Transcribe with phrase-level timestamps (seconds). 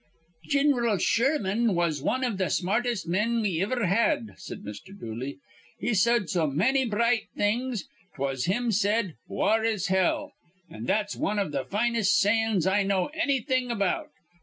[0.49, 4.99] "Gin'ral Sherman was wan iv th' smartest men we iver had," said Mr.
[4.99, 5.37] Dooley.
[5.77, 7.87] "He said so manny bright things.
[8.15, 10.31] 'Twas him said, 'War is hell';
[10.71, 14.09] an' that's wan iv th' finest sayin's I know annything about.